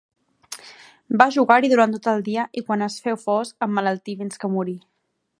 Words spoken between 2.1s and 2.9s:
el dia i quan